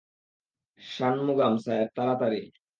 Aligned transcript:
Shanmugam 0.81 1.53
sir, 1.57 1.85
তাড়াতাড়ি। 1.95 2.41